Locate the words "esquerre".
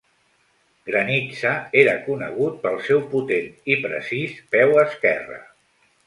4.85-5.37